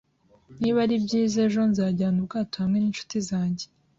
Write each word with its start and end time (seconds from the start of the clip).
Niba 0.59 0.77
ari 0.85 0.95
byiza 1.05 1.37
ejo, 1.45 1.61
nzajyana 1.71 2.17
ubwato 2.21 2.55
hamwe 2.61 2.77
ninshuti 2.79 3.17
zanjye 3.29 3.65